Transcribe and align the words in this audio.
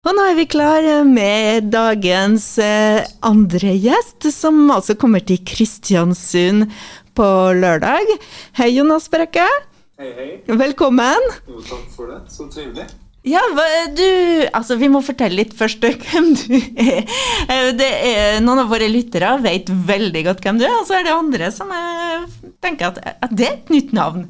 Og 0.00 0.14
nå 0.16 0.22
er 0.30 0.36
vi 0.38 0.46
klar 0.48 0.86
med 1.04 1.66
dagens 1.74 2.44
eh, 2.64 3.02
andre 3.28 3.74
gjest, 3.76 4.30
som 4.32 4.62
altså 4.72 4.94
kommer 4.96 5.20
til 5.28 5.42
Kristiansund 5.44 6.70
på 7.12 7.26
lørdag. 7.58 8.08
Hei, 8.56 8.70
Jonas 8.78 9.10
Brekke. 9.12 9.44
Hei, 10.00 10.08
hei. 10.16 10.28
Velkommen. 10.56 11.26
Jo, 11.44 11.60
takk 11.68 11.82
for 11.92 12.08
det. 12.08 12.20
Så 12.32 12.46
trivelig. 12.48 12.86
Ja, 13.28 13.42
du 13.92 14.06
Altså, 14.56 14.78
vi 14.80 14.88
må 14.88 15.02
fortelle 15.04 15.36
litt 15.42 15.52
først 15.58 15.84
hvem 15.84 16.30
du 16.46 16.54
er. 16.80 17.02
Eh, 17.52 17.68
Det 17.76 17.88
er 18.08 18.40
noen 18.40 18.62
av 18.62 18.72
våre 18.72 18.88
lyttere 18.88 19.34
vet 19.44 19.68
veldig 19.68 20.22
godt 20.30 20.40
hvem 20.46 20.62
du 20.62 20.64
er, 20.64 20.78
og 20.78 20.88
så 20.88 20.96
er 20.96 21.04
det 21.10 21.12
andre 21.12 21.50
som 21.52 21.74
er, 21.76 22.24
tenker 22.64 22.88
at, 22.88 23.02
at 23.28 23.36
det 23.36 23.50
er 23.50 23.58
et 23.58 23.74
nytt 23.76 23.92
navn. 23.92 24.24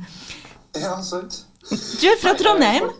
Ja, 0.75 0.97
sant. 1.07 1.45
Du 1.71 2.09
er 2.11 2.19
fra 2.19 2.35
Nei, 2.35 2.41
Trondheim. 2.43 2.91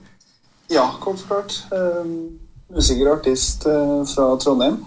Ja, 0.71 0.87
kort 1.03 1.19
forklart. 1.27 1.59
Um, 1.75 2.39
musiker 2.75 3.09
og 3.09 3.19
artist 3.19 3.67
eh, 3.67 4.01
fra 4.09 4.31
Trondheim. 4.41 4.81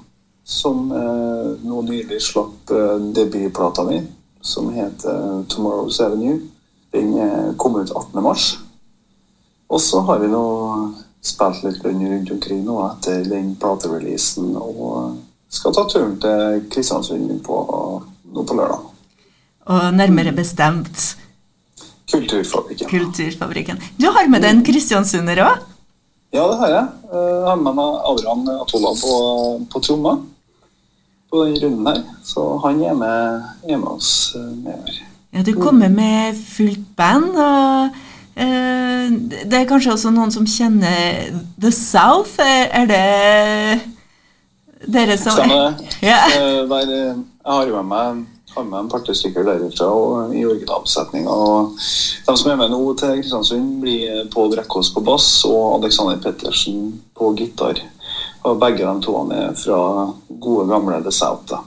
Som 0.44 0.90
eh, 0.92 1.52
nå 1.64 1.82
nylig 1.88 2.20
slapp 2.20 2.72
uh, 2.76 2.98
debutplata 3.16 3.86
mi, 3.88 4.02
som 4.44 4.68
heter 4.76 5.46
Tomorrow's 5.48 6.02
Avenue. 6.04 6.42
Den 6.92 7.14
eh, 7.16 7.54
kom 7.58 7.78
ut 7.80 7.92
18. 7.96 8.20
mars. 8.23 8.50
Og 9.72 9.82
så 9.82 10.04
har 10.04 10.20
vi 10.20 10.28
nå 10.28 10.44
spilt 11.23 11.64
litt 11.64 11.80
rundt 11.86 12.34
omkring 12.36 12.66
nå 12.68 12.76
etter 12.90 13.23
den 13.23 13.54
platereleasen, 13.56 14.52
og 14.59 15.16
skal 15.48 15.73
ta 15.73 15.88
turen 15.88 16.18
til 16.20 16.66
Kristiansund 16.73 17.31
på, 17.48 17.59
nå 18.36 18.44
på 18.44 18.58
lørdag. 18.59 18.90
Og 19.72 19.94
nærmere 19.95 20.36
bestemt 20.36 21.14
Kulturfabrikken. 22.12 22.90
Kulturfabrikken. 22.90 23.80
Du 23.98 24.09
har 24.12 24.28
med 24.30 24.44
deg 24.44 24.58
en 24.58 24.66
kristiansunder 24.68 25.40
òg? 25.48 25.62
Ja, 26.34 26.44
det 26.50 26.58
har 26.60 26.70
jeg. 26.73 26.86
Eh, 27.14 27.34
Jeg 27.40 27.48
har 27.48 27.60
med 27.62 27.76
meg 27.78 27.98
Abraham 28.10 28.48
Atola 28.62 28.94
på, 28.98 29.14
på 29.73 29.82
tromma 29.86 30.16
på 31.34 31.44
den 31.45 31.58
runden 31.64 31.88
her. 31.88 32.02
Så 32.26 32.45
han 32.64 32.81
er 32.86 32.94
med, 32.94 33.44
er 33.70 33.78
med 33.78 33.88
oss 33.95 34.36
nedover. 34.38 35.00
Ja, 35.34 35.42
du 35.42 35.54
kommer 35.58 35.89
med 35.89 36.38
fullt 36.38 36.84
band, 36.98 37.31
og 37.42 37.89
uh, 38.38 39.08
det 39.50 39.58
er 39.58 39.66
kanskje 39.66 39.95
også 39.95 40.11
noen 40.14 40.30
som 40.34 40.45
kjenner 40.45 41.31
The 41.61 41.72
South. 41.73 42.36
Er 42.38 42.86
det 42.86 43.81
dere 44.94 45.17
som 45.17 45.38
Stemmer 45.39 45.73
det. 45.80 45.89
Ja. 46.06 46.20
Eh, 46.38 46.61
Der, 46.70 46.94
eh, 46.94 47.17
jeg 47.45 47.54
har 47.58 47.66
jo 47.67 47.81
med 47.81 47.89
meg 47.94 48.26
har 48.56 48.64
med 48.64 48.80
en 48.80 48.90
par 48.90 49.02
stykker 49.14 49.46
derifra 49.48 49.88
og 49.90 50.36
i 50.36 50.44
originaloppsetninga. 50.46 51.30
Og 51.30 51.73
de 52.28 52.36
som 52.38 52.52
er 52.52 52.60
med 52.60 52.70
nå 52.73 52.82
til 53.00 53.18
Kristiansund, 53.22 53.80
blir 53.82 54.28
Pål 54.34 54.56
Rekkås 54.60 54.92
på 54.94 55.04
bass 55.06 55.28
og 55.50 55.80
Alexander 55.82 56.18
Pettersen 56.22 56.94
på 57.18 57.34
gitar. 57.38 57.82
Og 58.44 58.60
begge 58.60 58.84
de 58.86 59.02
to 59.06 59.18
er 59.32 59.54
fra 59.58 59.80
gode, 60.40 60.68
gamle 60.70 61.02
The 61.04 61.12
South. 61.12 61.45
da. 61.50 61.62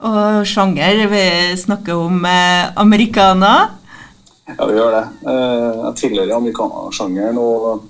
Og 0.00 0.46
sjanger, 0.48 1.06
vi 1.12 1.56
snakker 1.60 1.94
om 1.94 2.24
eh, 2.24 2.70
americana. 2.80 3.52
Ja, 4.48 4.66
vi 4.66 4.72
gjør 4.78 4.94
det. 4.96 5.04
Eh, 5.28 5.84
Jeg 5.84 5.94
tilhører 5.96 6.36
amerikanersjangeren, 6.36 7.38
og- 7.38 7.82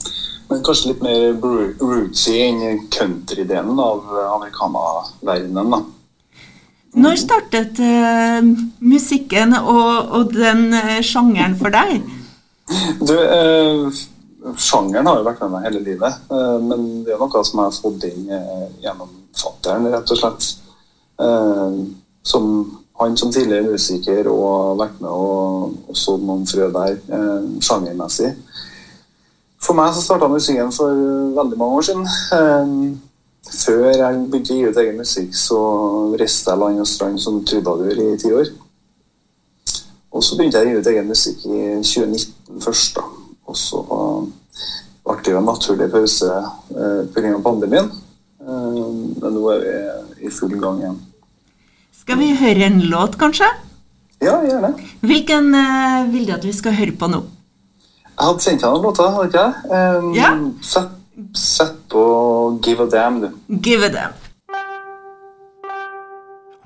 men 0.50 0.62
kanskje 0.62 0.88
litt 0.88 1.02
mer 1.02 1.32
rootsy 1.80 2.34
enn 2.42 2.88
country-delen 2.91 3.78
av 3.80 4.02
amerikanerverdenen. 4.34 5.84
Når 6.98 7.19
startet 7.22 7.78
uh, 7.78 8.46
musikken 8.83 9.55
og, 9.55 10.10
og 10.10 10.33
den 10.34 10.72
uh, 10.74 10.97
sjangeren 11.06 11.55
for 11.60 11.70
deg? 11.70 12.00
Du, 12.98 13.14
uh, 13.14 14.00
sjangeren 14.58 15.06
har 15.06 15.20
jo 15.20 15.27
vært 15.28 15.44
med 15.44 15.52
meg 15.55 15.66
hele 15.69 15.82
livet, 15.86 16.30
men 16.64 17.05
det 17.06 17.14
er 17.14 17.20
noe 17.20 17.42
som 17.44 17.60
jeg 17.60 17.69
har 17.69 17.77
fått 17.77 18.06
inn 18.08 18.30
gjennom 18.80 19.10
fatteren, 19.36 19.88
rett 19.92 20.12
og 20.14 20.19
slett. 20.19 20.47
Som 22.24 22.47
han 23.00 23.19
som 23.20 23.32
tidligere 23.34 23.69
musiker 23.69 24.30
og 24.32 24.41
har 24.47 24.78
vært 24.81 25.03
med 25.04 25.12
og, 25.12 25.76
og 25.93 25.98
sådd 25.98 26.25
noen 26.25 26.48
frø 26.48 26.70
der, 26.72 26.97
sjangermessig. 27.60 28.32
For 29.60 29.76
meg 29.76 29.93
så 29.93 30.06
starta 30.06 30.31
musikken 30.32 30.72
for 30.72 31.04
veldig 31.37 31.60
mange 31.60 31.82
år 31.82 31.88
siden. 31.91 32.97
Før 33.50 33.86
jeg 33.88 34.18
begynte 34.30 34.52
å 34.52 34.56
gi 34.58 34.66
ut 34.68 34.80
egen 34.82 34.98
musikk, 35.00 35.30
så 35.34 35.60
reiste 36.20 36.50
jeg 36.52 36.60
land 36.60 36.82
og 36.82 36.86
strand 36.88 37.20
som 37.22 37.40
trubadur 37.44 37.96
i 37.96 38.10
ti 38.20 38.30
år. 38.36 38.50
Og 40.12 40.22
så 40.26 40.36
begynte 40.36 40.58
jeg 40.60 40.66
å 40.66 40.70
gi 40.74 40.82
ut 40.82 40.90
egen 40.92 41.08
musikk 41.08 41.46
i 41.46 41.62
2019 41.80 42.60
først. 42.64 42.98
da. 42.98 43.06
Og 43.50 43.56
så 43.58 43.80
ble 45.06 45.16
det 45.24 45.32
jo 45.32 45.40
en 45.40 45.48
naturlig 45.48 45.88
pause 45.90 46.28
eh, 46.30 47.00
pga. 47.14 47.32
pandemien. 47.42 47.88
Eh, 48.42 48.78
men 49.22 49.34
nå 49.34 49.46
er 49.54 49.64
vi 49.64 50.26
i 50.28 50.30
full 50.34 50.54
gang 50.60 50.82
igjen. 50.82 51.00
Skal 52.00 52.18
vi 52.20 52.30
høre 52.36 52.66
en 52.68 52.80
låt, 52.92 53.16
kanskje? 53.20 53.48
Ja, 54.20 54.36
gjerne. 54.44 54.74
Hvilken 55.00 55.54
eh, 55.56 56.08
vil 56.12 56.26
du 56.28 56.34
at 56.36 56.44
vi 56.44 56.52
skal 56.54 56.76
høre 56.76 56.92
på 57.00 57.08
nå? 57.10 57.22
Jeg 58.10 58.26
hadde 58.28 58.44
sendt 58.44 58.60
deg 58.62 58.74
noen 58.74 58.84
låter, 58.84 59.12
hadde 59.16 59.30
ikke 59.30 59.44
jeg? 59.46 59.54
Eh, 59.72 60.10
Ja. 60.20 60.30
Sett, 60.60 60.90
sett 61.36 61.79
på 61.90 62.60
Give 62.64 62.84
a 62.84 62.86
Damn, 62.86 63.20
du. 63.20 63.30
Give 63.60 63.86
a 63.86 63.88
Damn. 63.88 64.12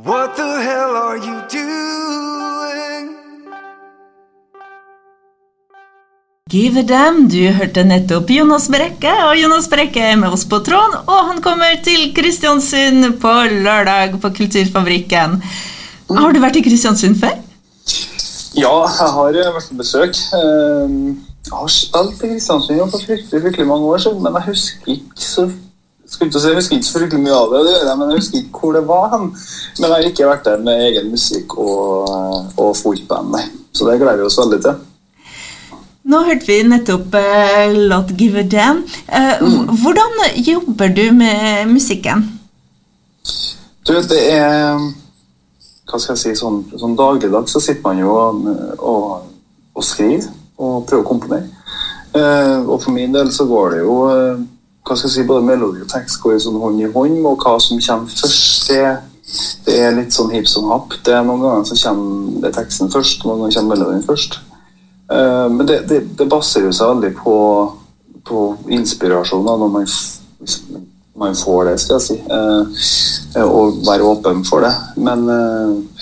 What 0.05 0.37
the 0.37 0.43
hell 0.43 0.97
are 0.97 1.17
you 1.17 1.37
doing? 1.49 3.15
Give 6.51 6.77
a 6.77 6.83
damn, 6.83 7.29
Du 7.29 7.41
hørte 7.57 7.85
nettopp 7.89 8.29
Jonas 8.31 8.67
Brekke, 8.69 9.13
og 9.29 9.39
Jonas 9.41 9.69
Brekke 9.73 10.03
er 10.11 10.19
med 10.21 10.35
oss 10.37 10.45
på 10.45 10.59
tråden, 10.67 10.99
og 11.07 11.31
han 11.31 11.41
kommer 11.43 11.79
til 11.87 12.11
Kristiansund 12.15 13.17
på 13.23 13.33
lørdag 13.65 14.19
på 14.21 14.31
Kulturfabrikken. 14.37 15.39
Har 16.11 16.35
du 16.37 16.41
vært 16.43 16.59
i 16.61 16.65
Kristiansund 16.67 17.17
før? 17.23 17.39
Ja, 18.55 18.75
jeg 18.85 19.15
har 19.17 19.39
eh, 19.41 19.55
vært 19.57 19.71
på 19.73 19.79
besøk. 19.81 20.21
Eh, 20.37 20.99
Jeg 21.45 21.53
har 21.53 21.69
spilt 21.69 22.23
i 22.25 22.33
Kristiansund 22.33 22.91
for 22.91 23.05
fryktelig, 23.05 23.43
fryktelig 23.43 23.67
mange 23.69 23.87
år 23.87 23.99
siden, 23.99 24.23
men 24.23 24.39
jeg 24.39 24.49
husker 24.49 24.95
ikke 24.97 25.27
så 25.29 25.45
skulle 26.15 26.29
ikke 26.29 26.41
si, 26.41 26.49
jeg 26.49 26.57
husker 26.57 26.77
ikke 26.77 26.87
så 26.87 26.99
fryktelig 26.99 27.23
mye 27.25 27.37
av 27.37 27.53
det, 27.53 27.61
det 27.67 27.75
gjør 27.75 27.87
jeg, 27.89 27.99
men 27.99 28.11
jeg 28.11 28.21
husker 28.21 28.41
ikke 28.41 28.61
hvor 28.63 28.75
det 28.77 28.83
var 28.89 29.07
hen. 29.13 29.29
Men 29.79 29.87
jeg 29.87 29.95
har 29.95 30.09
ikke 30.09 30.31
vært 30.31 30.49
der 30.49 30.65
med 30.67 30.83
egen 30.89 31.13
musikk 31.13 31.57
og, 31.61 32.51
og 32.61 32.75
fullt 32.79 33.07
band, 33.11 33.33
nei. 33.35 33.45
Så 33.75 33.89
det 33.89 33.97
gleder 34.01 34.23
vi 34.23 34.29
oss 34.29 34.39
veldig 34.41 34.61
til. 34.65 34.83
Nå 36.05 36.21
hørte 36.27 36.47
vi 36.47 36.59
nettopp 36.69 37.17
uh, 37.17 37.77
låt 37.91 38.13
'Give 38.13 38.41
a 38.41 38.45
Damn'. 38.45 38.85
Uh, 39.09 39.41
mm. 39.41 39.77
Hvordan 39.83 40.21
jobber 40.37 40.89
du 40.89 41.05
med 41.17 41.67
musikken? 41.73 42.25
Du, 43.89 43.93
det 43.93 44.21
er 44.33 44.79
Hva 45.85 45.99
skal 46.01 46.15
jeg 46.15 46.21
si, 46.23 46.31
sånn, 46.41 46.63
sånn 46.81 46.97
dagligdags 46.97 47.53
så 47.53 47.61
sitter 47.61 47.83
man 47.85 47.99
jo 48.01 48.13
og, 48.17 48.47
og, 48.79 49.27
og 49.77 49.85
skriver 49.85 50.31
og 50.59 50.87
prøve 50.89 51.03
å 51.03 51.09
komponere. 51.09 51.51
Eh, 52.15 52.61
og 52.63 52.79
for 52.83 52.95
min 52.95 53.15
del 53.15 53.31
så 53.35 53.47
går 53.49 53.75
det 53.75 53.81
jo 53.83 53.95
eh, 54.07 54.43
hva 54.85 54.95
skal 54.95 55.09
jeg 55.09 55.15
si, 55.17 55.27
Både 55.27 55.47
melodi 55.47 55.83
og 55.83 55.91
tekst 55.91 56.21
går 56.23 56.37
sånn 56.45 56.61
hånd 56.63 56.83
i 56.83 56.91
hånd, 56.93 57.19
og 57.27 57.43
hva 57.43 57.57
som 57.63 57.81
kommer 57.83 58.19
først, 58.21 58.69
det, 58.71 58.83
det 59.67 59.79
er 59.83 59.97
litt 59.97 60.15
sånn 60.15 60.31
hipp 60.35 60.47
som 60.51 60.69
happ. 60.71 60.95
Det 61.03 61.17
er 61.17 61.25
Noen 61.27 61.43
ganger 61.43 61.67
så 61.71 61.79
kommer 61.81 62.45
det 62.45 62.55
teksten 62.59 62.93
først, 62.93 63.25
noen 63.25 63.43
ganger 63.43 63.59
kommer 63.59 63.75
melodien 63.75 64.07
først. 64.07 64.39
Eh, 65.11 65.47
men 65.57 65.67
det, 65.71 65.81
det, 65.91 66.03
det 66.21 66.31
baserer 66.31 66.77
seg 66.77 66.93
veldig 66.93 67.15
på, 67.19 67.37
på 68.29 68.47
inspirasjon 68.79 69.43
når 69.49 69.65
man, 69.65 69.89
man 71.25 71.39
får 71.41 71.71
det, 71.73 71.79
skal 71.83 71.99
jeg 71.99 72.07
si. 72.07 72.21
Og 73.43 73.81
være 73.89 74.07
åpen 74.07 74.45
for 74.47 74.63
det. 74.63 74.71
Men 75.03 75.27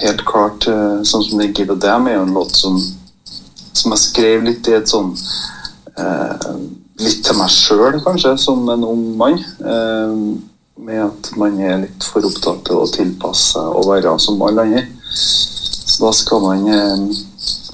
helt 0.02 0.26
klart, 0.28 0.66
sånn 1.08 1.24
som 1.24 1.40
det 1.40 1.54
'Give 1.54 1.72
a 1.72 1.78
Damn' 1.80 2.10
er 2.10 2.18
jo 2.18 2.26
en 2.26 2.34
låt 2.36 2.58
som, 2.58 2.76
som 3.82 3.94
jeg 3.94 4.04
skrev 4.04 4.46
litt 4.46 4.68
i 4.70 4.78
et 4.78 4.90
sånn 4.90 5.12
eh, 5.98 6.54
Litt 7.02 7.22
til 7.24 7.34
meg 7.34 7.50
sjøl, 7.50 7.96
kanskje, 8.04 8.36
som 8.38 8.60
en 8.70 8.84
ung 8.86 9.16
mann. 9.18 9.40
Eh, 9.58 10.18
med 10.82 11.00
at 11.02 11.30
man 11.38 11.56
er 11.60 11.80
litt 11.82 12.04
for 12.06 12.24
opptatt 12.26 12.62
til 12.68 12.78
å 12.78 12.90
tilpasse 12.90 13.54
seg 13.54 13.76
og 13.78 13.88
være 13.90 14.12
som 14.22 14.40
alle 14.44 14.66
andre. 14.66 14.84
Så 15.12 16.04
da 16.04 16.12
skal 16.16 16.42
man 16.44 16.68
eh, 16.70 17.02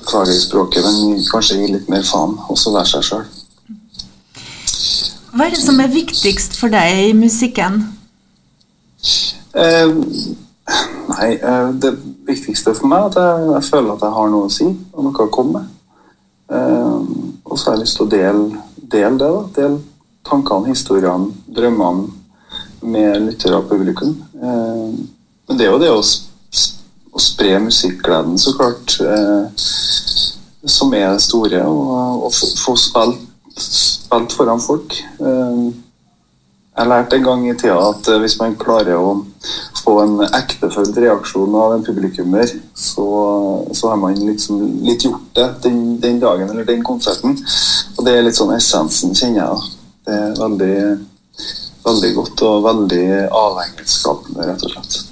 i 0.09 0.41
språket, 0.41 0.87
men 0.87 1.21
kanskje 1.29 1.61
gi 1.61 1.71
litt 1.75 1.89
mer 1.93 2.07
faen, 2.07 2.39
og 2.49 2.57
så 2.59 2.73
være 2.73 2.91
seg 2.95 3.07
sjøl. 3.11 3.27
Hva 5.35 5.47
er 5.47 5.55
det 5.55 5.61
som 5.61 5.79
er 5.83 5.93
viktigst 5.93 6.57
for 6.59 6.73
deg 6.73 7.11
i 7.11 7.15
musikken? 7.17 7.83
Eh, 9.53 9.93
nei, 11.13 11.29
eh, 11.37 11.69
det 11.85 11.93
viktigste 12.29 12.75
for 12.75 12.91
meg 12.91 13.05
er 13.05 13.11
at 13.11 13.21
jeg, 13.21 13.51
jeg 13.53 13.69
føler 13.69 13.93
at 13.95 14.07
jeg 14.07 14.17
har 14.17 14.33
noe 14.33 14.49
å 14.49 14.53
si, 14.53 14.69
og 14.95 15.05
noe 15.07 15.29
å 15.29 15.33
komme 15.33 15.61
med. 15.61 15.75
Eh, 16.53 16.99
og 17.45 17.59
så 17.59 17.71
har 17.71 17.77
jeg 17.77 17.85
lyst 17.85 17.99
til 17.99 18.07
å 18.07 18.13
dele, 18.13 18.65
dele 18.79 19.15
det. 19.19 19.29
da, 19.29 19.47
Dele 19.57 19.79
tankene, 20.29 20.69
historiene, 20.73 21.33
drømmene 21.57 22.09
med 22.83 23.23
lyttere 23.27 23.59
og 23.59 23.69
publikum. 23.71 24.17
Eh, 24.43 24.99
men 25.49 25.59
det 25.59 25.67
er 25.67 25.73
jo 25.73 25.83
det 25.83 25.93
å, 25.95 26.03
spre 27.19 27.57
musikkgleden, 27.59 28.37
så 28.39 28.53
klart, 28.55 28.93
eh, 29.03 29.49
som 30.71 30.93
er 30.95 31.17
det 31.17 31.25
store. 31.25 31.65
Og, 31.67 32.29
få 32.63 32.77
spilt, 32.79 33.25
spilt 33.59 34.37
foran 34.37 34.63
folk. 34.63 34.95
Eh, 35.19 35.65
Jeg 36.79 36.87
lærte 36.87 37.17
en 37.19 37.25
gang 37.27 37.41
i 37.49 37.55
tida 37.59 37.75
at 37.89 38.07
eh, 38.07 38.21
hvis 38.23 38.37
man 38.39 38.55
klarer 38.61 38.95
å 38.95 39.17
få 39.81 39.97
en 40.05 40.21
ektefølt 40.27 41.01
reaksjon 41.03 41.57
av 41.59 41.75
en 41.75 41.83
publikummer, 41.83 42.53
så, 42.71 43.07
så 43.75 43.91
har 43.91 43.99
man 43.99 44.15
liksom 44.15 44.63
litt 44.87 45.03
gjort 45.09 45.27
det 45.35 45.49
den, 45.67 45.81
den 45.99 46.23
dagen 46.23 46.53
eller 46.53 46.69
den 46.69 46.87
konserten. 46.87 47.35
Og 47.97 48.07
det 48.07 48.15
er 48.15 48.27
litt 48.29 48.39
sånn 48.39 48.55
essensen, 48.55 49.17
kjenner 49.19 49.43
jeg. 49.43 49.75
Det 50.07 50.21
er 50.23 50.39
veldig, 50.39 50.79
veldig 51.89 52.15
godt 52.21 52.47
og 52.47 52.65
veldig 52.71 53.05
avhengighetsskapende, 53.27 54.51
rett 54.53 54.67
og 54.69 54.77
slett. 54.77 55.08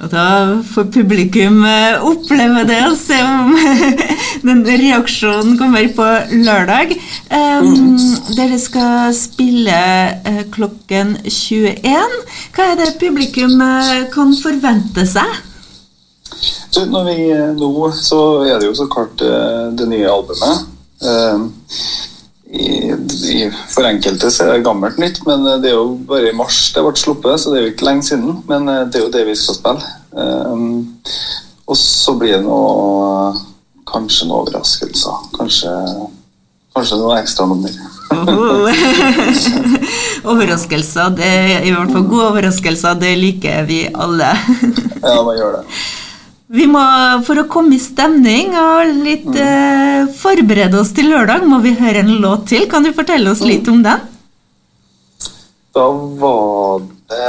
Og 0.00 0.08
da 0.08 0.26
får 0.64 0.86
publikum 0.94 1.58
eh, 1.68 2.00
oppleve 2.08 2.62
det 2.68 2.78
og 2.86 2.96
se 2.96 3.18
om 3.20 3.52
den 4.48 4.62
reaksjonen 4.64 5.58
kommer 5.60 5.90
på 5.92 6.06
lørdag. 6.40 6.94
Um, 7.28 7.98
dere 8.38 8.56
skal 8.62 9.12
spille 9.16 9.76
uh, 10.24 10.40
klokken 10.54 11.18
21. 11.26 12.16
Hva 12.56 12.70
er 12.70 12.80
det 12.80 12.96
publikum 13.02 13.60
uh, 13.60 14.08
kan 14.14 14.32
forvente 14.40 15.04
seg? 15.10 15.36
Så 16.70 16.86
når 16.88 17.10
vi, 17.10 17.18
nå 17.60 17.70
så 17.92 18.22
er 18.46 18.56
det 18.56 18.70
jo 18.70 18.76
så 18.78 18.86
klart 18.88 19.20
det 19.76 19.88
nye 19.90 20.08
albumet. 20.08 20.62
I, 22.48 22.62
i, 22.62 22.94
for 23.70 23.86
enkelte 23.88 24.30
så 24.32 24.46
er 24.46 24.54
det 24.54 24.64
gammelt 24.66 24.98
nytt, 25.00 25.22
men 25.26 25.44
det 25.62 25.70
er 25.70 25.76
jo 25.76 25.94
bare 26.08 26.30
i 26.30 26.36
mars 26.36 26.58
det 26.74 26.84
ble 26.84 26.94
sluppet, 26.98 27.40
så 27.40 27.52
det 27.52 27.60
er 27.60 27.66
jo 27.66 27.74
ikke 27.74 27.88
lenge 27.88 28.06
siden. 28.08 28.40
Men 28.50 28.68
det 28.68 28.98
er 28.98 29.06
jo 29.06 29.14
det 29.14 29.26
vi 29.28 29.36
skal 29.38 29.58
spille. 29.58 29.92
Um, 30.10 30.98
og 31.70 31.78
så 31.78 32.16
blir 32.18 32.38
det 32.38 32.46
noe 32.48 33.46
Kanskje 33.90 34.28
noen 34.28 34.44
overraskelser. 34.44 35.22
Kanskje, 35.34 35.70
kanskje 36.76 36.98
noe 37.00 37.16
ekstra 37.18 37.46
nummer. 37.50 37.72
overraskelser, 40.30 41.10
det 41.18 41.26
er 41.26 41.66
i 41.66 41.72
hvert 41.74 41.90
fall 41.90 42.06
gode 42.10 42.28
overraskelser. 42.28 43.00
Det 43.00 43.10
liker 43.18 43.66
vi 43.66 43.80
alle. 43.90 44.30
ja, 45.02 45.16
man 45.26 45.38
gjør 45.38 45.58
det. 45.58 45.64
Vi 46.50 46.66
må, 46.66 46.80
For 47.26 47.38
å 47.38 47.46
komme 47.50 47.76
i 47.76 47.82
stemning 47.82 48.56
og 48.58 48.88
litt 49.04 49.28
mm. 49.28 49.42
eh, 49.44 50.06
forberede 50.18 50.80
oss 50.80 50.90
til 50.96 51.10
lørdag, 51.12 51.44
må 51.46 51.60
vi 51.62 51.76
høre 51.78 52.02
en 52.02 52.16
låt 52.22 52.48
til. 52.50 52.66
Kan 52.70 52.86
du 52.86 52.90
fortelle 52.96 53.30
oss 53.30 53.44
litt 53.46 53.68
om 53.70 53.84
den? 53.84 54.08
Da 55.70 55.84
var 56.18 56.80
det 57.10 57.28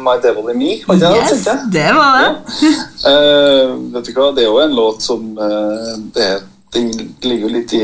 My 0.00 0.14
Devil 0.22 0.48
in 0.54 0.60
Me. 0.62 0.70
Var 0.86 1.00
det 1.02 1.10
yes, 1.18 1.42
det, 1.44 1.56
det 1.74 1.90
var 1.98 2.16
det. 2.16 2.30
Ja. 2.64 2.70
Uh, 3.04 3.74
vet 3.92 4.08
du 4.08 4.14
hva, 4.16 4.30
det 4.32 4.46
er 4.46 4.48
jo 4.48 4.62
en 4.62 4.76
låt 4.78 5.04
som 5.04 5.26
uh, 5.36 5.92
det, 6.16 6.30
det, 6.72 6.84
ligger 7.28 7.44
jo 7.44 7.52
litt 7.52 7.74
i, 7.76 7.82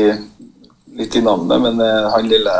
litt 0.97 1.19
i 1.19 1.21
navnet, 1.21 1.61
men 1.67 1.77
uh, 1.83 2.09
han 2.15 2.25
lille 2.31 2.55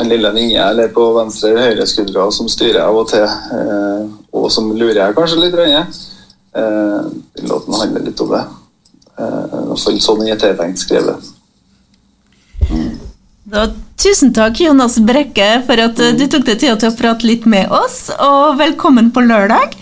han 0.00 0.08
lille 0.08 0.32
ninje 0.32 0.64
eller 0.72 0.88
på 0.96 1.04
venstre 1.18 1.52
eller 1.52 1.68
høyre 1.68 1.86
skuldra 1.86 2.24
som 2.32 2.48
styrer 2.48 2.80
av 2.86 2.96
og 2.96 3.10
til, 3.10 3.28
og 4.32 4.46
som 4.50 4.70
lurer 4.72 4.96
jeg 4.96 5.14
kanskje 5.18 5.42
litt. 5.44 6.00
Uh, 6.56 7.08
låten 7.34 7.74
handler 7.74 8.04
litt 8.08 8.20
om 8.20 8.32
det. 8.34 8.42
Uh, 9.20 9.72
sånn 9.76 10.26
er 10.26 10.40
tiltenkt 10.40 10.82
skrevet. 10.82 11.30
Da, 13.52 13.66
tusen 14.00 14.32
takk, 14.36 14.60
Jonas 14.60 14.98
Brekke, 15.04 15.48
for 15.66 15.80
at 15.82 15.98
uh, 16.00 16.12
du 16.16 16.26
tok 16.28 16.44
deg 16.48 16.60
tid 16.60 16.76
til 16.80 16.92
å 16.92 16.98
prate 16.98 17.28
litt 17.28 17.48
med 17.48 17.72
oss. 17.72 18.06
Og 18.20 18.60
velkommen 18.60 19.10
på 19.14 19.24
lørdag. 19.24 19.78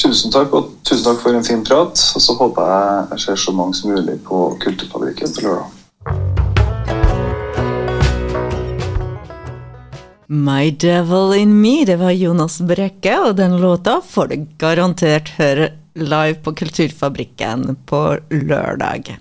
Tusen 0.00 0.32
takk, 0.32 0.54
og 0.56 0.70
tusen 0.82 1.04
takk 1.06 1.22
for 1.22 1.36
en 1.36 1.46
fin 1.46 1.64
prat. 1.66 2.04
Og 2.16 2.24
så 2.24 2.36
håper 2.38 2.70
jeg 2.74 3.08
jeg 3.14 3.26
ser 3.26 3.42
så 3.46 3.54
mange 3.54 3.78
som 3.78 3.94
mulig 3.94 4.18
på 4.26 4.46
Kulturfabrikken 4.62 5.36
på 5.36 5.46
lørdag. 5.46 6.49
My 10.32 10.70
Devil 10.70 11.34
In 11.34 11.60
Me, 11.60 11.84
det 11.84 11.96
var 11.96 12.10
Jonas 12.10 12.60
Brekke, 12.60 13.16
og 13.18 13.32
den 13.36 13.56
låta 13.58 13.96
får 14.06 14.28
du 14.30 14.44
garantert 14.62 15.32
høre 15.34 15.72
live 15.98 16.36
på 16.44 16.52
Kulturfabrikken 16.54 17.74
på 17.90 18.02
lørdag. 18.30 19.16